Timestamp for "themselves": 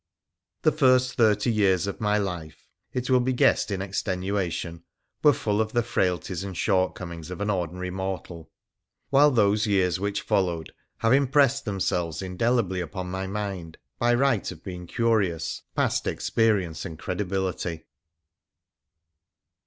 11.65-12.23